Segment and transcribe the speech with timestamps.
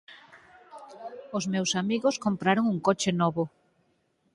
[1.37, 3.43] Os meus amigos compraron un coche novo